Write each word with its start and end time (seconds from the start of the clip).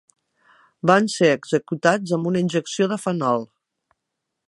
Van 0.91 1.09
ser 1.17 1.29
executats 1.33 2.17
amb 2.19 2.31
una 2.33 2.43
injecció 2.47 2.91
de 2.95 3.01
fenol. 3.07 3.51